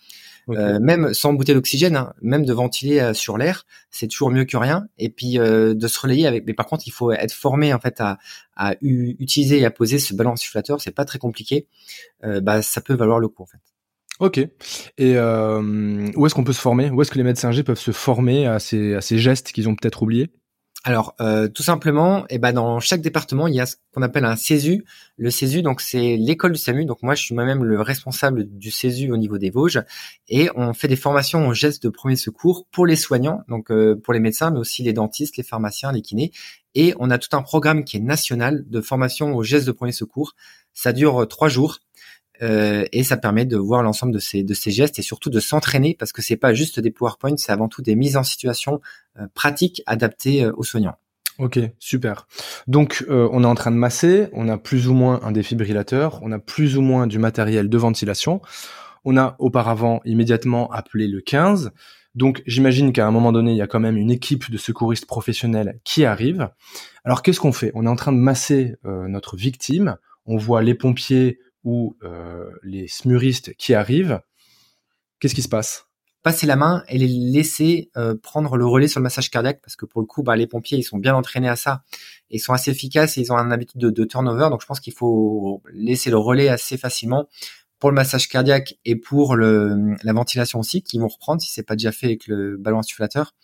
Euh, 0.50 0.79
même 0.81 1.14
sans 1.14 1.32
bouteille 1.32 1.55
d'oxygène, 1.55 1.97
hein, 1.97 2.12
même 2.23 2.44
de 2.44 2.52
ventiler 2.52 3.00
euh, 3.00 3.14
sur 3.14 3.38
l'air, 3.38 3.67
c'est 3.91 4.08
toujours 4.08 4.31
mieux 4.31 4.44
que 4.44 4.56
rien. 4.56 4.87
Et 4.99 5.08
puis 5.08 5.38
euh, 5.38 5.75
de 5.75 5.88
se 5.88 5.99
relayer 6.00 6.26
avec. 6.26 6.44
Mais 6.47 6.55
par 6.55 6.67
contre, 6.67 6.87
il 6.87 6.91
faut 6.91 7.12
être 7.12 7.32
formé 7.32 7.73
en 7.73 7.79
fait 7.79 8.00
à, 8.00 8.19
à 8.56 8.75
utiliser 8.82 9.58
et 9.61 9.64
à 9.64 9.70
poser 9.70 9.99
ce 9.99 10.14
ballon 10.14 10.32
insufflateur. 10.32 10.81
C'est 10.81 10.94
pas 10.94 11.05
très 11.05 11.19
compliqué. 11.19 11.67
bah, 12.23 12.62
ça 12.62 12.81
peut 12.81 12.94
valoir 12.94 13.19
le 13.19 13.29
coup 13.29 13.43
en 13.43 13.47
fait. 13.47 13.58
Ok. 14.19 14.38
Et 14.99 15.17
où 15.19 16.26
est-ce 16.26 16.35
qu'on 16.35 16.44
peut 16.44 16.52
se 16.52 16.61
former? 16.61 16.91
Où 16.91 17.00
est-ce 17.02 17.11
que 17.11 17.19
les 17.19 17.25
médecins 17.25 17.52
G 17.52 17.62
peuvent 17.62 17.79
se 17.79 17.93
former 17.93 18.47
à 18.47 18.58
ces, 18.58 18.94
à 18.94 19.00
ces 19.00 19.19
gestes 19.19 19.52
qu'ils 19.52 19.69
ont 19.69 19.75
peut-être 19.75 20.02
oubliés? 20.02 20.31
Alors, 20.82 21.14
euh, 21.20 21.46
tout 21.46 21.62
simplement, 21.62 22.24
eh 22.30 22.38
ben 22.38 22.54
dans 22.54 22.80
chaque 22.80 23.02
département, 23.02 23.46
il 23.46 23.54
y 23.54 23.60
a 23.60 23.66
ce 23.66 23.76
qu'on 23.92 24.00
appelle 24.00 24.24
un 24.24 24.36
CESU. 24.36 24.84
Le 25.18 25.30
CESU, 25.30 25.60
donc 25.60 25.82
c'est 25.82 26.16
l'école 26.16 26.52
du 26.52 26.58
SAMU. 26.58 26.86
Donc 26.86 27.02
moi, 27.02 27.14
je 27.14 27.22
suis 27.22 27.34
moi-même 27.34 27.64
le 27.64 27.82
responsable 27.82 28.44
du 28.44 28.70
CESU 28.70 29.12
au 29.12 29.18
niveau 29.18 29.36
des 29.36 29.50
Vosges, 29.50 29.82
et 30.28 30.48
on 30.56 30.72
fait 30.72 30.88
des 30.88 30.96
formations 30.96 31.46
aux 31.46 31.52
gestes 31.52 31.82
de 31.82 31.90
premier 31.90 32.16
secours 32.16 32.66
pour 32.72 32.86
les 32.86 32.96
soignants, 32.96 33.42
donc 33.48 33.70
euh, 33.70 33.94
pour 33.94 34.14
les 34.14 34.20
médecins, 34.20 34.50
mais 34.50 34.58
aussi 34.58 34.82
les 34.82 34.94
dentistes, 34.94 35.36
les 35.36 35.42
pharmaciens, 35.42 35.92
les 35.92 36.00
kinés. 36.00 36.32
Et 36.74 36.94
on 36.98 37.10
a 37.10 37.18
tout 37.18 37.36
un 37.36 37.42
programme 37.42 37.84
qui 37.84 37.98
est 37.98 38.00
national 38.00 38.64
de 38.66 38.80
formation 38.80 39.34
aux 39.34 39.42
gestes 39.42 39.66
de 39.66 39.72
premier 39.72 39.92
secours. 39.92 40.34
Ça 40.72 40.94
dure 40.94 41.28
trois 41.28 41.48
jours. 41.48 41.80
Euh, 42.42 42.87
et 42.92 43.04
ça 43.04 43.16
permet 43.16 43.44
de 43.44 43.56
voir 43.56 43.82
l'ensemble 43.82 44.12
de 44.12 44.19
ces 44.19 44.70
gestes 44.70 44.98
et 44.98 45.02
surtout 45.02 45.31
de 45.31 45.40
s'entraîner 45.40 45.96
parce 45.98 46.12
que 46.12 46.22
c'est 46.22 46.37
pas 46.37 46.54
juste 46.54 46.81
des 46.81 46.90
PowerPoint, 46.90 47.37
c'est 47.37 47.52
avant 47.52 47.69
tout 47.69 47.82
des 47.82 47.94
mises 47.94 48.16
en 48.16 48.22
situation 48.22 48.81
euh, 49.19 49.26
pratiques 49.34 49.82
adaptées 49.87 50.44
euh, 50.44 50.52
aux 50.56 50.62
soignants. 50.62 50.96
Ok, 51.38 51.58
super. 51.78 52.26
Donc 52.66 53.02
on 53.08 53.42
est 53.44 53.46
en 53.46 53.54
train 53.54 53.70
de 53.70 53.76
masser, 53.76 54.28
on 54.34 54.50
a 54.50 54.58
plus 54.58 54.88
ou 54.88 54.92
moins 54.92 55.20
un 55.22 55.32
défibrillateur, 55.32 56.20
on 56.22 56.32
a 56.32 56.38
plus 56.38 56.76
ou 56.76 56.82
moins 56.82 57.06
du 57.06 57.19
matériel 57.19 57.70
de 57.70 57.78
ventilation. 57.78 58.42
On 59.06 59.16
a 59.16 59.37
auparavant 59.38 60.02
immédiatement 60.04 60.70
appelé 60.70 61.08
le 61.08 61.22
15. 61.22 61.70
Donc 62.14 62.42
j'imagine 62.44 62.92
qu'à 62.92 63.06
un 63.06 63.10
moment 63.10 63.32
donné, 63.32 63.52
il 63.52 63.56
y 63.56 63.62
a 63.62 63.66
quand 63.66 63.81
même 63.81 63.96
une 63.96 64.10
équipe 64.10 64.50
de 64.50 64.58
secouristes 64.58 65.06
professionnels 65.06 65.81
qui 65.82 66.04
arrive. 66.04 66.50
Alors 67.04 67.22
qu'est-ce 67.22 67.40
qu'on 67.40 67.52
fait? 67.52 67.72
On 67.75 67.87
est 67.87 67.90
en 67.90 67.96
train 67.96 68.12
de 68.12 68.19
masser 68.19 68.75
notre 68.84 69.37
victime. 69.37 69.96
On 70.26 70.37
voit 70.37 70.60
les 70.60 70.75
pompiers 70.75 71.38
ou 71.64 71.96
euh, 72.02 72.50
les 72.62 72.88
smuristes 72.88 73.54
qui 73.54 73.74
arrivent, 73.74 74.20
qu'est-ce 75.18 75.34
qui 75.34 75.42
se 75.42 75.48
passe? 75.48 75.86
Passer 76.22 76.46
la 76.46 76.56
main 76.56 76.82
et 76.88 76.98
les 76.98 77.08
laisser 77.08 77.90
euh, 77.96 78.14
prendre 78.14 78.56
le 78.56 78.66
relais 78.66 78.88
sur 78.88 79.00
le 79.00 79.04
massage 79.04 79.30
cardiaque 79.30 79.60
parce 79.62 79.74
que 79.76 79.86
pour 79.86 80.02
le 80.02 80.06
coup, 80.06 80.22
bah, 80.22 80.36
les 80.36 80.46
pompiers 80.46 80.76
ils 80.76 80.82
sont 80.82 80.98
bien 80.98 81.14
entraînés 81.14 81.48
à 81.48 81.56
ça, 81.56 81.82
ils 82.28 82.40
sont 82.40 82.52
assez 82.52 82.70
efficaces 82.70 83.16
et 83.16 83.22
ils 83.22 83.32
ont 83.32 83.36
un 83.36 83.50
habitude 83.50 83.80
de, 83.80 83.90
de 83.90 84.04
turnover, 84.04 84.48
donc 84.50 84.60
je 84.60 84.66
pense 84.66 84.80
qu'il 84.80 84.92
faut 84.92 85.62
laisser 85.72 86.10
le 86.10 86.18
relais 86.18 86.48
assez 86.48 86.76
facilement 86.76 87.26
pour 87.80 87.90
le 87.90 87.94
massage 87.94 88.28
cardiaque 88.28 88.74
et 88.84 88.94
pour 88.94 89.34
le, 89.34 89.96
la 90.04 90.12
ventilation 90.12 90.60
aussi, 90.60 90.82
qui 90.82 90.98
vont 90.98 91.08
reprendre 91.08 91.40
si 91.40 91.50
c'est 91.50 91.62
pas 91.62 91.74
déjà 91.74 91.90
fait 91.90 92.06
avec 92.06 92.26
le 92.26 92.58
ballon 92.58 92.78
insufflateur. 92.78 93.34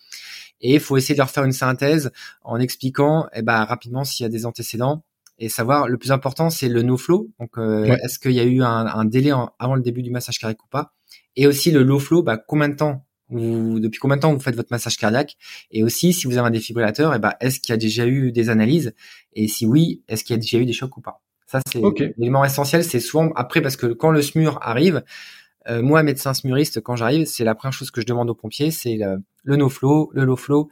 Et 0.61 0.75
il 0.75 0.79
faut 0.79 0.95
essayer 0.95 1.15
de 1.15 1.19
leur 1.19 1.29
faire 1.29 1.43
une 1.43 1.51
synthèse 1.51 2.11
en 2.43 2.59
expliquant 2.59 3.27
eh 3.33 3.41
ben, 3.41 3.63
rapidement 3.63 4.03
s'il 4.03 4.23
y 4.23 4.27
a 4.27 4.29
des 4.29 4.45
antécédents, 4.45 5.03
et 5.39 5.49
savoir 5.49 5.87
le 5.87 5.97
plus 5.97 6.11
important 6.11 6.49
c'est 6.49 6.69
le 6.69 6.81
no 6.81 6.97
flow 6.97 7.29
donc 7.39 7.57
euh, 7.57 7.95
est-ce 8.03 8.19
qu'il 8.19 8.31
y 8.31 8.39
a 8.39 8.43
eu 8.43 8.61
un, 8.63 8.85
un 8.87 9.05
délai 9.05 9.31
avant 9.59 9.75
le 9.75 9.81
début 9.81 10.01
du 10.03 10.11
massage 10.11 10.39
cardiaque 10.39 10.63
ou 10.63 10.67
pas? 10.67 10.93
Et 11.35 11.45
aussi 11.47 11.71
le 11.71 11.83
low 11.83 11.99
flow 11.99 12.23
bah 12.23 12.37
combien 12.37 12.69
de 12.69 12.75
temps 12.75 13.05
vous, 13.29 13.79
depuis 13.79 13.99
combien 13.99 14.15
de 14.15 14.21
temps 14.21 14.33
vous 14.33 14.39
faites 14.39 14.55
votre 14.55 14.71
massage 14.71 14.97
cardiaque? 14.97 15.37
Et 15.71 15.83
aussi 15.83 16.13
si 16.13 16.27
vous 16.27 16.37
avez 16.37 16.47
un 16.47 16.51
défibrillateur 16.51 17.13
et 17.13 17.19
bah 17.19 17.35
est-ce 17.41 17.59
qu'il 17.59 17.73
y 17.73 17.75
a 17.75 17.77
déjà 17.77 18.07
eu 18.07 18.31
des 18.31 18.49
analyses? 18.49 18.93
Et 19.33 19.47
si 19.47 19.65
oui 19.67 20.03
est-ce 20.07 20.23
qu'il 20.23 20.33
y 20.35 20.39
a 20.39 20.41
déjà 20.41 20.57
eu 20.57 20.65
des 20.65 20.73
chocs 20.73 20.95
ou 20.97 21.01
pas? 21.01 21.21
Ça 21.45 21.61
c'est 21.71 21.81
l'élément 22.17 22.43
essentiel. 22.43 22.83
C'est 22.83 22.99
souvent 22.99 23.31
après 23.35 23.61
parce 23.61 23.77
que 23.77 23.87
quand 23.87 24.11
le 24.11 24.21
SMUR 24.21 24.59
arrive 24.61 25.03
euh, 25.69 25.81
moi 25.81 26.01
médecin 26.03 26.33
smuriste 26.33 26.81
quand 26.81 26.95
j'arrive 26.95 27.25
c'est 27.25 27.43
la 27.43 27.53
première 27.55 27.73
chose 27.73 27.91
que 27.91 28.01
je 28.01 28.05
demande 28.05 28.29
aux 28.29 28.35
pompiers 28.35 28.71
c'est 28.71 28.95
le, 28.95 29.17
le 29.43 29.55
no 29.57 29.69
flow 29.69 30.09
le 30.13 30.23
low 30.23 30.37
flow 30.37 30.69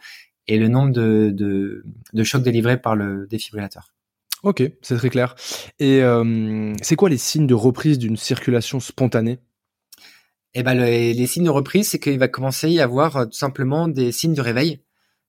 et 0.48 0.58
le 0.58 0.68
nombre 0.68 0.92
de, 0.92 1.32
de, 1.34 1.84
de 2.14 2.24
chocs 2.24 2.44
délivrés 2.44 2.80
par 2.80 2.96
le 2.96 3.28
défibrillateur 3.28 3.95
Ok, 4.46 4.62
c'est 4.84 4.98
très 4.98 5.10
clair. 5.10 5.36
Et 5.80 6.04
euh, 6.04 6.72
c'est 6.84 6.96
quoi 6.96 7.10
les 7.10 7.18
signes 7.18 7.48
de 7.48 7.56
reprise 7.56 7.98
d'une 7.98 8.16
circulation 8.16 8.80
spontanée? 8.80 9.40
Eh 10.54 10.62
ben, 10.62 10.76
les 10.76 11.26
signes 11.26 11.46
de 11.46 11.50
reprise, 11.50 11.90
c'est 11.90 11.98
qu'il 11.98 12.20
va 12.20 12.28
commencer 12.28 12.68
à 12.68 12.70
y 12.70 12.80
avoir 12.80 13.18
euh, 13.18 13.26
tout 13.26 13.34
simplement 13.34 13.88
des 13.88 14.12
signes 14.12 14.36
de 14.36 14.42
réveil. 14.42 14.82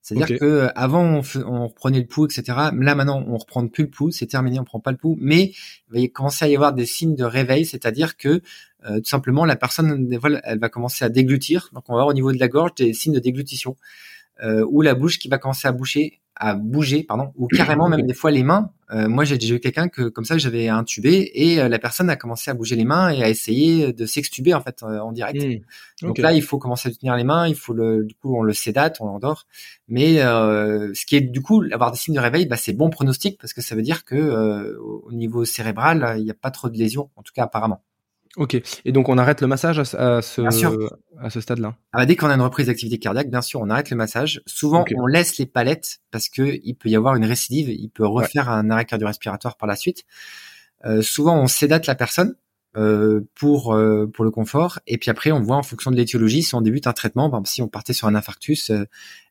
C'est-à-dire 0.02 0.38
que 0.38 0.44
euh, 0.44 0.68
avant 0.76 1.02
on, 1.02 1.22
on, 1.46 1.66
reprenait 1.66 2.00
le 2.00 2.06
pouls, 2.06 2.26
etc. 2.26 2.42
Là 2.78 2.94
maintenant 2.94 3.24
on 3.26 3.38
reprend 3.38 3.66
plus 3.66 3.84
le 3.84 3.90
pouls, 3.90 4.12
c'est 4.12 4.26
terminé, 4.26 4.60
on 4.60 4.64
prend 4.64 4.80
pas 4.80 4.92
le 4.92 4.98
pouls. 4.98 5.16
Mais 5.18 5.54
il 5.94 6.02
va 6.02 6.08
commencer 6.08 6.44
à 6.44 6.48
y 6.48 6.54
avoir 6.54 6.74
des 6.74 6.86
signes 6.86 7.16
de 7.16 7.24
réveil, 7.24 7.64
c'est-à-dire 7.64 8.18
que 8.18 8.42
tout 8.84 9.04
simplement 9.04 9.44
la 9.44 9.56
personne, 9.56 10.08
elle 10.44 10.58
va 10.60 10.68
commencer 10.68 11.04
à 11.04 11.08
déglutir. 11.08 11.70
Donc 11.72 11.84
on 11.88 11.94
va 11.94 12.02
avoir 12.02 12.08
au 12.08 12.14
niveau 12.14 12.30
de 12.30 12.38
la 12.38 12.46
gorge 12.46 12.74
des 12.76 12.92
signes 12.92 13.14
de 13.14 13.18
déglutition, 13.18 13.76
ou 14.44 14.80
la 14.80 14.94
bouche 14.94 15.18
qui 15.18 15.26
va 15.26 15.38
commencer 15.38 15.66
à 15.66 15.72
boucher 15.72 16.20
à 16.36 16.54
bouger, 16.54 17.02
pardon, 17.02 17.32
ou 17.36 17.48
carrément 17.56 17.88
même 17.88 18.02
des 18.02 18.14
fois 18.14 18.30
les 18.30 18.42
mains. 18.42 18.70
Euh, 18.92 19.08
moi, 19.08 19.24
j'ai 19.24 19.36
déjà 19.36 19.54
eu 19.54 19.60
quelqu'un 19.60 19.88
que 19.88 20.08
comme 20.08 20.24
ça 20.24 20.38
j'avais 20.38 20.68
intubé 20.68 21.30
et 21.34 21.60
euh, 21.60 21.68
la 21.68 21.78
personne 21.80 22.08
a 22.08 22.14
commencé 22.14 22.50
à 22.50 22.54
bouger 22.54 22.76
les 22.76 22.84
mains 22.84 23.10
et 23.10 23.22
à 23.22 23.28
essayer 23.28 23.92
de 23.92 24.06
s'extuber 24.06 24.54
en 24.54 24.60
fait 24.60 24.82
euh, 24.82 25.00
en 25.00 25.10
direct. 25.10 25.42
Mmh. 25.42 26.06
Donc 26.06 26.18
là, 26.18 26.32
il 26.32 26.42
faut 26.42 26.58
commencer 26.58 26.88
à 26.88 26.92
tenir 26.92 27.16
les 27.16 27.24
mains, 27.24 27.48
il 27.48 27.56
faut 27.56 27.72
le, 27.72 28.04
du 28.04 28.14
coup 28.14 28.36
on 28.36 28.42
le 28.42 28.52
sédate, 28.52 28.98
on 29.00 29.06
l'endort. 29.06 29.46
Mais 29.88 30.16
ce 30.18 31.06
qui 31.06 31.16
est 31.16 31.20
du 31.20 31.40
coup 31.42 31.64
avoir 31.72 31.90
des 31.90 31.98
signes 31.98 32.14
de 32.14 32.20
réveil, 32.20 32.46
bah, 32.46 32.56
c'est 32.56 32.72
bon 32.72 32.90
pronostic 32.90 33.38
parce 33.40 33.52
que 33.52 33.60
ça 33.60 33.74
veut 33.74 33.82
dire 33.82 34.04
que 34.04 34.76
au 34.78 35.12
niveau 35.12 35.44
cérébral, 35.44 36.14
il 36.18 36.24
n'y 36.24 36.30
a 36.30 36.34
pas 36.34 36.50
trop 36.50 36.68
de 36.68 36.76
lésions, 36.76 37.10
en 37.16 37.22
tout 37.22 37.32
cas 37.34 37.44
apparemment. 37.44 37.82
Ok. 38.36 38.60
Et 38.84 38.92
donc 38.92 39.08
on 39.08 39.16
arrête 39.16 39.40
le 39.40 39.46
massage 39.46 39.78
à, 39.78 39.84
ce, 39.84 40.42
à 41.18 41.30
ce 41.30 41.40
stade-là? 41.40 41.74
Ah 41.92 41.98
bah, 41.98 42.06
dès 42.06 42.16
qu'on 42.16 42.28
a 42.28 42.34
une 42.34 42.42
reprise 42.42 42.66
d'activité 42.66 42.98
cardiaque, 42.98 43.30
bien 43.30 43.42
sûr, 43.42 43.60
on 43.60 43.70
arrête 43.70 43.90
le 43.90 43.96
massage. 43.96 44.42
Souvent, 44.46 44.84
on 44.94 45.06
laisse 45.06 45.38
les 45.38 45.46
palettes 45.46 46.00
parce 46.10 46.28
que 46.28 46.58
il 46.62 46.74
peut 46.74 46.90
y 46.90 46.96
avoir 46.96 47.16
une 47.16 47.24
récidive, 47.24 47.70
il 47.70 47.88
peut 47.88 48.06
refaire 48.06 48.50
un 48.50 48.68
arrêt 48.68 48.84
cardio-respiratoire 48.84 49.56
par 49.56 49.66
la 49.66 49.74
suite. 49.74 50.04
Euh, 50.84 51.00
souvent, 51.00 51.40
on 51.40 51.46
sédate 51.46 51.86
la 51.86 51.94
personne 51.94 52.34
euh, 52.76 53.22
pour 53.34 53.74
euh, 53.74 54.06
pour 54.06 54.22
le 54.24 54.30
confort, 54.30 54.80
et 54.86 54.98
puis 54.98 55.10
après, 55.10 55.32
on 55.32 55.40
voit 55.40 55.56
en 55.56 55.62
fonction 55.62 55.90
de 55.90 55.96
l'étiologie 55.96 56.42
si 56.42 56.54
on 56.54 56.60
débute 56.60 56.86
un 56.86 56.92
traitement. 56.92 57.30
Par 57.30 57.38
exemple, 57.38 57.48
si 57.48 57.62
on 57.62 57.68
partait 57.68 57.94
sur 57.94 58.06
un 58.06 58.14
infarctus, 58.14 58.70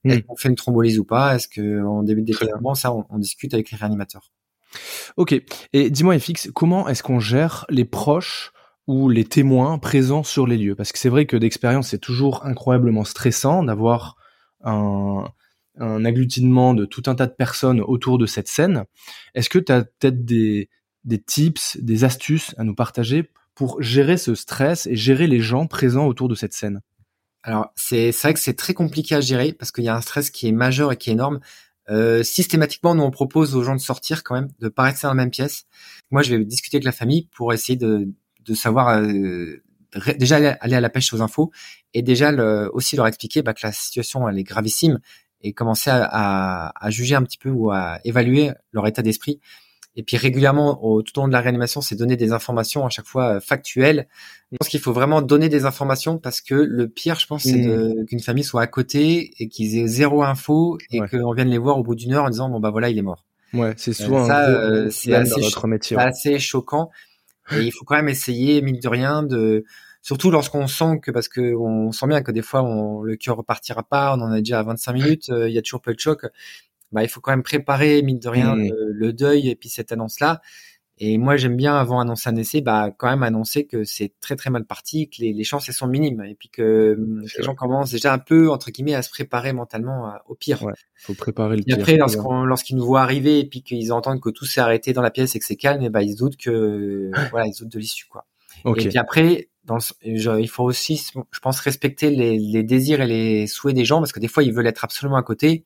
est-ce 0.03 0.19
qu'on 0.21 0.35
fait 0.35 0.49
une 0.49 0.55
thrombolyse 0.55 0.97
ou 0.97 1.05
pas? 1.05 1.35
Est-ce 1.35 1.47
qu'on 1.47 2.01
débute 2.01 2.25
des 2.25 2.33
traitements? 2.33 2.73
Ça, 2.73 2.91
on, 2.91 3.05
on 3.11 3.19
discute 3.19 3.53
avec 3.53 3.69
les 3.69 3.77
réanimateurs. 3.77 4.31
Ok. 5.15 5.39
Et 5.73 5.89
dis-moi, 5.91 6.17
FX, 6.17 6.49
comment 6.55 6.89
est-ce 6.89 7.03
qu'on 7.03 7.19
gère 7.19 7.65
les 7.69 7.85
proches 7.85 8.51
ou 8.87 9.09
les 9.09 9.25
témoins 9.25 9.79
présents 9.79 10.23
sur 10.23 10.47
les 10.47 10.57
lieux 10.57 10.75
Parce 10.75 10.91
que 10.91 10.99
c'est 10.99 11.09
vrai 11.09 11.25
que 11.25 11.37
d'expérience, 11.37 11.89
c'est 11.89 11.99
toujours 11.99 12.45
incroyablement 12.45 13.03
stressant 13.03 13.63
d'avoir 13.63 14.15
un, 14.63 15.25
un 15.77 16.05
agglutinement 16.05 16.73
de 16.73 16.85
tout 16.85 17.03
un 17.07 17.15
tas 17.15 17.27
de 17.27 17.33
personnes 17.33 17.81
autour 17.81 18.17
de 18.17 18.25
cette 18.25 18.47
scène. 18.47 18.85
Est-ce 19.33 19.49
que 19.49 19.59
tu 19.59 19.71
as 19.71 19.83
peut-être 19.83 20.23
des, 20.23 20.69
des 21.03 21.21
tips, 21.21 21.77
des 21.77 22.03
astuces 22.03 22.53
à 22.57 22.63
nous 22.63 22.75
partager 22.75 23.31
pour 23.53 23.81
gérer 23.81 24.17
ce 24.17 24.35
stress 24.35 24.85
et 24.87 24.95
gérer 24.95 25.27
les 25.27 25.39
gens 25.39 25.67
présents 25.67 26.07
autour 26.07 26.27
de 26.27 26.35
cette 26.35 26.53
scène? 26.53 26.81
Alors, 27.43 27.71
c'est 27.75 28.11
vrai 28.11 28.33
que 28.33 28.39
c'est 28.39 28.55
très 28.55 28.73
compliqué 28.73 29.15
à 29.15 29.21
gérer 29.21 29.53
parce 29.53 29.71
qu'il 29.71 29.83
y 29.83 29.89
a 29.89 29.95
un 29.95 30.01
stress 30.01 30.31
qui 30.31 30.47
est 30.47 30.51
majeur 30.51 30.91
et 30.91 30.97
qui 30.97 31.11
est 31.11 31.13
énorme. 31.13 31.39
Euh, 31.89 32.23
systématiquement, 32.23 32.95
nous 32.95 33.03
on 33.03 33.11
propose 33.11 33.55
aux 33.55 33.63
gens 33.63 33.75
de 33.75 33.81
sortir 33.81 34.23
quand 34.23 34.33
même, 34.33 34.49
de 34.59 34.69
pas 34.69 34.83
rester 34.83 35.05
dans 35.05 35.11
la 35.11 35.15
même 35.15 35.29
pièce. 35.29 35.65
Moi, 36.09 36.23
je 36.23 36.35
vais 36.35 36.43
discuter 36.43 36.77
avec 36.77 36.85
la 36.85 36.91
famille 36.91 37.29
pour 37.35 37.53
essayer 37.53 37.77
de, 37.77 38.09
de 38.45 38.53
savoir 38.53 38.89
euh, 38.89 39.63
déjà 40.17 40.35
aller 40.59 40.75
à 40.75 40.81
la 40.81 40.89
pêche 40.89 41.13
aux 41.13 41.21
infos 41.21 41.51
et 41.93 42.01
déjà 42.01 42.31
le, 42.31 42.69
aussi 42.73 42.95
leur 42.95 43.07
expliquer 43.07 43.41
bah, 43.41 43.53
que 43.53 43.61
la 43.63 43.71
situation 43.71 44.27
elle 44.27 44.37
est 44.37 44.43
gravissime 44.43 44.99
et 45.41 45.53
commencer 45.53 45.89
à, 45.89 46.03
à, 46.03 46.85
à, 46.85 46.89
juger 46.89 47.15
un 47.15 47.23
petit 47.23 47.37
peu 47.37 47.49
ou 47.49 47.71
à 47.71 47.99
évaluer 48.03 48.51
leur 48.73 48.87
état 48.87 49.01
d'esprit. 49.01 49.39
Et 49.97 50.03
puis 50.03 50.17
régulièrement, 50.17 50.83
au, 50.83 51.01
tout 51.01 51.17
au 51.17 51.21
long 51.21 51.27
de 51.27 51.33
la 51.33 51.39
réanimation, 51.39 51.79
c'est 51.79 51.95
donner 51.95 52.17
des 52.17 52.33
informations 52.33 52.85
à 52.85 52.89
chaque 52.89 53.05
fois 53.05 53.35
euh, 53.35 53.39
factuelles. 53.39 54.07
Je 54.51 54.57
pense 54.57 54.67
qu'il 54.67 54.81
faut 54.81 54.91
vraiment 54.91 55.21
donner 55.21 55.47
des 55.47 55.65
informations 55.65 56.17
parce 56.17 56.41
que 56.41 56.55
le 56.55 56.89
pire, 56.89 57.17
je 57.17 57.27
pense, 57.27 57.43
c'est 57.43 57.55
mmh. 57.55 58.05
qu'une 58.07 58.19
famille 58.19 58.43
soit 58.43 58.61
à 58.61 58.67
côté 58.67 59.31
et 59.39 59.47
qu'ils 59.47 59.77
aient 59.77 59.87
zéro 59.87 60.23
info 60.23 60.77
et 60.91 60.99
qu'on 60.99 61.33
vienne 61.33 61.49
les 61.49 61.57
voir 61.57 61.77
au 61.77 61.83
bout 61.83 61.95
d'une 61.95 62.13
heure 62.13 62.25
en 62.25 62.29
disant 62.29 62.49
bon 62.49 62.59
bah 62.59 62.71
voilà, 62.71 62.89
il 62.89 62.97
est 62.97 63.03
mort. 63.03 63.23
Ouais, 63.53 63.73
c'est 63.77 63.93
souvent 63.93 64.25
ça, 64.25 64.49
euh, 64.49 64.89
c'est 64.89 65.13
assez, 65.13 65.41
métier, 65.67 65.97
assez 65.97 66.39
choquant. 66.39 66.89
Et 67.51 67.61
il 67.61 67.71
faut 67.71 67.85
quand 67.85 67.95
même 67.95 68.09
essayer, 68.09 68.61
mine 68.61 68.79
de 68.79 68.87
rien, 68.87 69.23
de 69.23 69.63
surtout 70.01 70.31
lorsqu'on 70.31 70.67
sent 70.67 70.99
que 71.01 71.11
parce 71.11 71.27
que 71.27 71.55
on 71.55 71.91
sent 71.91 72.07
bien 72.07 72.21
que 72.21 72.31
des 72.31 72.41
fois 72.41 72.63
on, 72.63 73.01
le 73.01 73.15
cœur 73.15 73.37
repartira 73.37 73.83
pas, 73.83 74.15
on 74.15 74.21
en 74.21 74.31
a 74.31 74.37
déjà 74.39 74.59
à 74.59 74.63
25 74.63 74.93
minutes, 74.93 75.29
euh, 75.29 75.49
il 75.49 75.53
y 75.53 75.57
a 75.57 75.61
toujours 75.61 75.81
peu 75.81 75.93
de 75.93 75.99
choc. 75.99 76.25
Bah, 76.91 77.03
il 77.03 77.09
faut 77.09 77.19
quand 77.19 77.31
même 77.31 77.43
préparer 77.43 78.01
mine 78.03 78.19
de 78.19 78.29
rien 78.29 78.55
mmh. 78.55 78.69
le, 78.71 79.13
deuil 79.13 79.49
et 79.49 79.55
puis 79.55 79.69
cette 79.69 79.91
annonce 79.91 80.19
là. 80.19 80.41
Et 80.97 81.17
moi, 81.17 81.35
j'aime 81.35 81.57
bien 81.57 81.75
avant 81.75 81.99
annoncer 81.99 82.29
un 82.29 82.37
essai, 82.37 82.61
bah 82.61 82.89
quand 82.97 83.09
même 83.09 83.23
annoncer 83.23 83.65
que 83.65 83.83
c'est 83.83 84.13
très 84.21 84.37
très 84.37 84.49
mal 84.49 84.65
parti, 84.65 85.09
que 85.09 85.17
les, 85.19 85.33
les 85.33 85.43
chances 85.43 85.67
elles 85.67 85.75
sont 85.75 85.87
minimes, 85.87 86.23
et 86.23 86.35
puis 86.35 86.47
que 86.47 86.95
mmh, 86.97 87.25
les 87.37 87.43
gens 87.43 87.53
commencent 87.53 87.91
déjà 87.91 88.13
un 88.13 88.17
peu 88.17 88.49
entre 88.49 88.71
guillemets 88.71 88.95
à 88.95 89.01
se 89.01 89.09
préparer 89.09 89.51
mentalement 89.51 90.13
au 90.27 90.35
pire. 90.35 90.63
Ouais, 90.63 90.73
faut 90.95 91.13
préparer 91.13 91.57
le 91.57 91.63
et 91.67 91.73
après, 91.73 91.97
lorsqu'ils 91.97 92.77
nous 92.77 92.85
voient 92.85 93.01
arriver 93.01 93.39
et 93.39 93.45
puis 93.45 93.61
qu'ils 93.61 93.91
entendent 93.91 94.21
que 94.21 94.29
tout 94.29 94.45
s'est 94.45 94.61
arrêté 94.61 94.93
dans 94.93 95.01
la 95.01 95.11
pièce 95.11 95.35
et 95.35 95.39
que 95.39 95.45
c'est 95.45 95.57
calme, 95.57 95.81
et 95.81 95.89
bah 95.89 96.01
ils 96.01 96.13
se 96.13 96.17
doutent 96.17 96.37
que 96.37 97.11
voilà, 97.31 97.47
ils 97.47 97.53
se 97.53 97.63
doutent 97.63 97.73
de 97.73 97.79
l'issue 97.79 98.05
quoi. 98.07 98.25
Et 98.65 98.87
puis 98.87 98.97
après, 98.97 99.49
dans 99.65 99.79
il 100.03 100.49
faut 100.49 100.63
aussi, 100.63 101.11
je 101.31 101.39
pense, 101.41 101.59
respecter 101.59 102.09
les, 102.09 102.39
les 102.39 102.63
désirs 102.63 103.01
et 103.01 103.07
les 103.07 103.47
souhaits 103.47 103.75
des 103.75 103.83
gens 103.83 103.99
parce 103.99 104.13
que 104.13 104.19
des 104.21 104.29
fois 104.29 104.43
ils 104.43 104.53
veulent 104.53 104.67
être 104.67 104.85
absolument 104.85 105.17
à 105.17 105.23
côté 105.23 105.65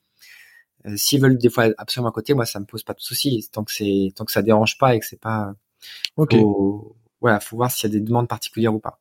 euh, 0.85 0.95
s'ils 0.95 1.21
veulent 1.21 1.37
des 1.37 1.49
fois 1.49 1.67
absolument 1.77 2.09
à 2.09 2.13
côté, 2.13 2.33
moi 2.33 2.45
ça 2.45 2.59
me 2.59 2.65
pose 2.65 2.83
pas 2.83 2.93
de 2.93 3.01
soucis 3.01 3.49
tant 3.51 3.63
que 3.63 3.73
c'est 3.73 4.11
tant 4.15 4.25
que 4.25 4.31
ça 4.31 4.41
dérange 4.41 4.77
pas 4.77 4.95
et 4.95 4.99
que 4.99 5.05
c'est 5.05 5.19
pas. 5.19 5.53
Ok. 6.15 6.35
Faut, 6.35 6.95
voilà, 7.21 7.39
faut 7.39 7.57
voir 7.57 7.71
s'il 7.71 7.89
y 7.89 7.95
a 7.95 7.99
des 7.99 8.03
demandes 8.03 8.27
particulières 8.27 8.73
ou 8.73 8.79
pas. 8.79 8.99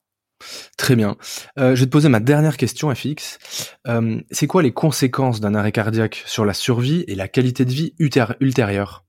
Très 0.77 0.97
bien. 0.97 1.17
Euh, 1.59 1.75
je 1.75 1.81
vais 1.81 1.87
te 1.87 1.91
poser 1.91 2.09
ma 2.09 2.21
dernière 2.21 2.57
question, 2.57 2.95
FX. 2.95 3.39
Euh, 3.87 4.21
c'est 4.31 4.47
quoi 4.47 4.63
les 4.63 4.73
conséquences 4.73 5.41
d'un 5.41 5.55
arrêt 5.55 5.73
cardiaque 5.73 6.23
sur 6.27 6.45
la 6.45 6.55
survie 6.55 7.05
et 7.09 7.15
la 7.15 7.29
qualité 7.29 7.65
de 7.65 7.71
vie 7.71 7.95
ultérieure? 7.99 9.05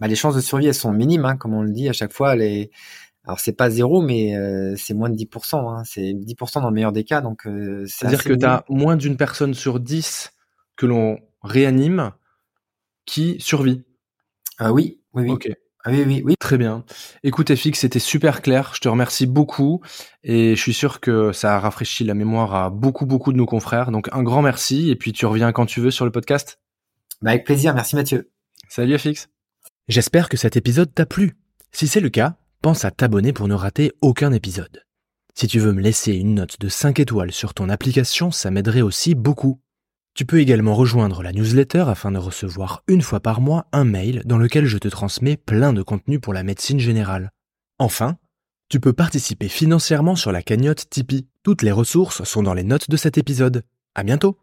Bah, 0.00 0.08
Les 0.08 0.16
chances 0.16 0.34
de 0.34 0.40
survie, 0.40 0.66
elles 0.66 0.74
sont 0.74 0.92
minimes, 0.92 1.24
hein, 1.24 1.36
comme 1.36 1.54
on 1.54 1.62
le 1.62 1.70
dit 1.70 1.88
à 1.88 1.92
chaque 1.92 2.12
fois. 2.12 2.34
Les... 2.34 2.70
Alors 3.24 3.40
c'est 3.40 3.52
pas 3.52 3.70
zéro, 3.70 4.02
mais 4.02 4.36
euh, 4.36 4.74
c'est 4.76 4.94
moins 4.94 5.10
de 5.10 5.16
10%. 5.16 5.56
Hein. 5.56 5.82
C'est 5.84 6.12
10% 6.12 6.60
dans 6.60 6.68
le 6.68 6.74
meilleur 6.74 6.92
des 6.92 7.04
cas. 7.04 7.20
Donc 7.20 7.48
c'est-à-dire 7.86 8.24
que 8.24 8.32
tu 8.32 8.44
as 8.44 8.64
moins 8.68 8.96
d'une 8.96 9.16
personne 9.16 9.54
sur 9.54 9.80
10 9.80 10.32
que 10.76 10.86
l'on 10.86 11.18
réanime 11.46 12.12
qui 13.06 13.36
survit. 13.40 13.84
Ah 14.58 14.72
oui, 14.72 15.00
oui, 15.14 15.24
oui. 15.24 15.30
Ok. 15.30 15.48
Ah 15.84 15.90
oui, 15.92 16.02
oui, 16.04 16.22
oui. 16.24 16.34
Très 16.40 16.58
bien. 16.58 16.84
Écoute, 17.22 17.54
FX, 17.54 17.74
c'était 17.74 18.00
super 18.00 18.42
clair. 18.42 18.72
Je 18.74 18.80
te 18.80 18.88
remercie 18.88 19.26
beaucoup 19.26 19.80
et 20.24 20.56
je 20.56 20.60
suis 20.60 20.74
sûr 20.74 20.98
que 20.98 21.30
ça 21.30 21.54
a 21.54 21.60
rafraîchi 21.60 22.02
la 22.02 22.14
mémoire 22.14 22.54
à 22.56 22.70
beaucoup, 22.70 23.06
beaucoup 23.06 23.32
de 23.32 23.38
nos 23.38 23.46
confrères. 23.46 23.92
Donc, 23.92 24.08
un 24.10 24.24
grand 24.24 24.42
merci 24.42 24.90
et 24.90 24.96
puis 24.96 25.12
tu 25.12 25.26
reviens 25.26 25.52
quand 25.52 25.66
tu 25.66 25.80
veux 25.80 25.92
sur 25.92 26.04
le 26.04 26.10
podcast. 26.10 26.58
Bah, 27.22 27.30
avec 27.30 27.44
plaisir. 27.44 27.72
Merci 27.72 27.94
Mathieu. 27.94 28.32
Salut 28.68 28.98
FX. 28.98 29.28
J'espère 29.86 30.28
que 30.28 30.36
cet 30.36 30.56
épisode 30.56 30.92
t'a 30.92 31.06
plu. 31.06 31.36
Si 31.70 31.86
c'est 31.86 32.00
le 32.00 32.08
cas, 32.08 32.34
pense 32.62 32.84
à 32.84 32.90
t'abonner 32.90 33.32
pour 33.32 33.46
ne 33.46 33.54
rater 33.54 33.92
aucun 34.00 34.32
épisode. 34.32 34.82
Si 35.34 35.46
tu 35.46 35.60
veux 35.60 35.72
me 35.72 35.82
laisser 35.82 36.14
une 36.14 36.34
note 36.34 36.58
de 36.58 36.68
5 36.68 36.98
étoiles 36.98 37.30
sur 37.30 37.54
ton 37.54 37.68
application, 37.68 38.32
ça 38.32 38.50
m'aiderait 38.50 38.82
aussi 38.82 39.14
beaucoup. 39.14 39.60
Tu 40.16 40.24
peux 40.24 40.40
également 40.40 40.74
rejoindre 40.74 41.22
la 41.22 41.30
newsletter 41.30 41.84
afin 41.88 42.10
de 42.10 42.16
recevoir 42.16 42.82
une 42.88 43.02
fois 43.02 43.20
par 43.20 43.42
mois 43.42 43.66
un 43.72 43.84
mail 43.84 44.22
dans 44.24 44.38
lequel 44.38 44.64
je 44.64 44.78
te 44.78 44.88
transmets 44.88 45.36
plein 45.36 45.74
de 45.74 45.82
contenu 45.82 46.20
pour 46.20 46.32
la 46.32 46.42
médecine 46.42 46.80
générale. 46.80 47.32
Enfin, 47.78 48.16
tu 48.70 48.80
peux 48.80 48.94
participer 48.94 49.48
financièrement 49.48 50.16
sur 50.16 50.32
la 50.32 50.40
cagnotte 50.40 50.88
Tipeee. 50.88 51.28
Toutes 51.42 51.60
les 51.60 51.70
ressources 51.70 52.24
sont 52.24 52.42
dans 52.42 52.54
les 52.54 52.64
notes 52.64 52.88
de 52.88 52.96
cet 52.96 53.18
épisode. 53.18 53.62
À 53.94 54.04
bientôt! 54.04 54.38